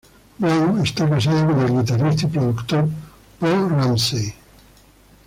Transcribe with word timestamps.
Brown 0.39 0.79
está 0.83 1.07
casada 1.07 1.45
con 1.45 1.59
el 1.59 1.77
guitarrista 1.79 2.23
y 2.25 2.29
productor 2.31 2.89
Bo 3.39 3.69
Ramsey. 3.69 4.33